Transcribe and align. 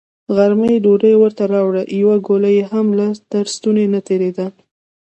غرمه 0.35 0.67
يې 0.73 0.77
ډوډۍ 0.83 1.13
ورته 1.17 1.43
راوړه، 1.53 1.83
يوه 2.01 2.15
ګوله 2.27 2.49
يې 2.57 2.63
هم 2.71 2.87
تر 3.31 3.45
ستوني 3.55 3.85
نه 3.93 3.99
تېرېده. 4.07 4.45